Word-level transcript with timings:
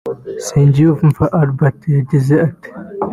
Nsengiyumva 0.39 1.23
Albert 1.39 1.79
yagize 1.97 2.33
ati 2.47 2.69